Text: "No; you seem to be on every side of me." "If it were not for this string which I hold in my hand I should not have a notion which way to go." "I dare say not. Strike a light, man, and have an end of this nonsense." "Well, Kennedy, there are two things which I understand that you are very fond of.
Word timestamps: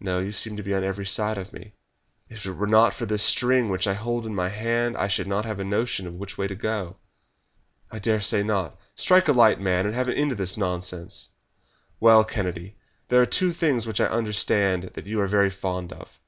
"No; 0.00 0.18
you 0.18 0.32
seem 0.32 0.54
to 0.58 0.62
be 0.62 0.74
on 0.74 0.84
every 0.84 1.06
side 1.06 1.38
of 1.38 1.54
me." 1.54 1.72
"If 2.28 2.44
it 2.44 2.52
were 2.52 2.66
not 2.66 2.92
for 2.92 3.06
this 3.06 3.22
string 3.22 3.70
which 3.70 3.86
I 3.86 3.94
hold 3.94 4.26
in 4.26 4.34
my 4.34 4.50
hand 4.50 4.98
I 4.98 5.08
should 5.08 5.26
not 5.26 5.46
have 5.46 5.58
a 5.58 5.64
notion 5.64 6.18
which 6.18 6.36
way 6.36 6.46
to 6.46 6.54
go." 6.54 6.96
"I 7.90 7.98
dare 7.98 8.20
say 8.20 8.42
not. 8.42 8.78
Strike 8.96 9.28
a 9.28 9.32
light, 9.32 9.58
man, 9.58 9.86
and 9.86 9.94
have 9.94 10.08
an 10.10 10.14
end 10.14 10.30
of 10.32 10.36
this 10.36 10.58
nonsense." 10.58 11.30
"Well, 12.00 12.22
Kennedy, 12.22 12.76
there 13.08 13.22
are 13.22 13.24
two 13.24 13.52
things 13.54 13.86
which 13.86 13.98
I 13.98 14.04
understand 14.08 14.90
that 14.92 15.06
you 15.06 15.22
are 15.22 15.26
very 15.26 15.48
fond 15.48 15.90
of. 15.90 16.20